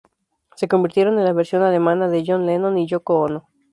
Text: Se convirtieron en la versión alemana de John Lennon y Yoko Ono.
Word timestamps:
Se 0.55 0.67
convirtieron 0.67 1.19
en 1.19 1.25
la 1.25 1.31
versión 1.31 1.61
alemana 1.61 2.07
de 2.07 2.23
John 2.25 2.47
Lennon 2.47 2.75
y 2.79 2.87
Yoko 2.87 3.19
Ono. 3.19 3.47